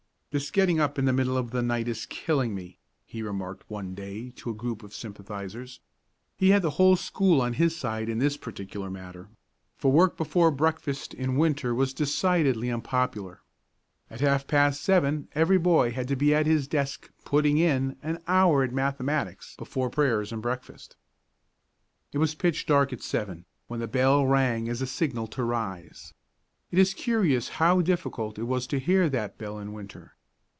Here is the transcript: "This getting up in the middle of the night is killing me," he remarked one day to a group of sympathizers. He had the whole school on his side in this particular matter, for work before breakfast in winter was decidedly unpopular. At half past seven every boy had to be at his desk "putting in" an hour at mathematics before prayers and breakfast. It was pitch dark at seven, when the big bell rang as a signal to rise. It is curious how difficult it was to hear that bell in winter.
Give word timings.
"This 0.33 0.49
getting 0.49 0.79
up 0.79 0.97
in 0.97 1.03
the 1.03 1.11
middle 1.11 1.35
of 1.35 1.51
the 1.51 1.61
night 1.61 1.89
is 1.89 2.05
killing 2.05 2.55
me," 2.55 2.79
he 3.05 3.21
remarked 3.21 3.69
one 3.69 3.93
day 3.93 4.29
to 4.37 4.49
a 4.49 4.53
group 4.55 4.81
of 4.81 4.93
sympathizers. 4.93 5.81
He 6.37 6.51
had 6.51 6.61
the 6.61 6.69
whole 6.79 6.95
school 6.95 7.41
on 7.41 7.51
his 7.51 7.75
side 7.75 8.07
in 8.07 8.19
this 8.19 8.37
particular 8.37 8.89
matter, 8.89 9.27
for 9.77 9.91
work 9.91 10.15
before 10.15 10.49
breakfast 10.49 11.13
in 11.13 11.35
winter 11.35 11.75
was 11.75 11.93
decidedly 11.93 12.71
unpopular. 12.71 13.41
At 14.09 14.21
half 14.21 14.47
past 14.47 14.79
seven 14.81 15.27
every 15.35 15.57
boy 15.57 15.91
had 15.91 16.07
to 16.07 16.15
be 16.15 16.33
at 16.33 16.45
his 16.45 16.65
desk 16.65 17.09
"putting 17.25 17.57
in" 17.57 17.97
an 18.01 18.23
hour 18.25 18.63
at 18.63 18.71
mathematics 18.71 19.53
before 19.57 19.89
prayers 19.89 20.31
and 20.31 20.41
breakfast. 20.41 20.95
It 22.13 22.19
was 22.19 22.35
pitch 22.35 22.65
dark 22.65 22.93
at 22.93 23.03
seven, 23.03 23.43
when 23.67 23.81
the 23.81 23.85
big 23.85 23.91
bell 23.99 24.25
rang 24.25 24.69
as 24.69 24.81
a 24.81 24.87
signal 24.87 25.27
to 25.27 25.43
rise. 25.43 26.13
It 26.71 26.79
is 26.79 26.93
curious 26.93 27.49
how 27.59 27.81
difficult 27.81 28.39
it 28.39 28.43
was 28.43 28.65
to 28.67 28.79
hear 28.79 29.09
that 29.09 29.37
bell 29.37 29.59
in 29.59 29.73
winter. 29.73 30.15